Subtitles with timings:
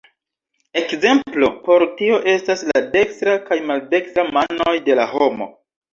[0.79, 5.51] Ekzemplo por tio estas la dekstra kaj maldekstra manoj de la homo.